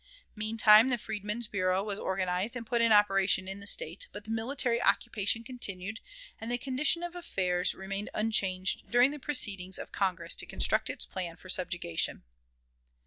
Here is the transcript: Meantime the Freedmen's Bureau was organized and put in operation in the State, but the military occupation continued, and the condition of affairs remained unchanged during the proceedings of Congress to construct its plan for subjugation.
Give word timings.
Meantime 0.35 0.87
the 0.89 0.97
Freedmen's 0.97 1.45
Bureau 1.47 1.83
was 1.83 1.99
organized 1.99 2.55
and 2.55 2.65
put 2.65 2.81
in 2.81 2.91
operation 2.91 3.47
in 3.47 3.59
the 3.59 3.67
State, 3.67 4.07
but 4.11 4.23
the 4.23 4.31
military 4.31 4.81
occupation 4.81 5.43
continued, 5.43 5.99
and 6.39 6.49
the 6.51 6.57
condition 6.57 7.03
of 7.03 7.13
affairs 7.15 7.75
remained 7.75 8.09
unchanged 8.15 8.89
during 8.89 9.11
the 9.11 9.19
proceedings 9.19 9.77
of 9.77 9.91
Congress 9.91 10.33
to 10.33 10.47
construct 10.47 10.89
its 10.89 11.05
plan 11.05 11.35
for 11.35 11.49
subjugation. 11.49 12.23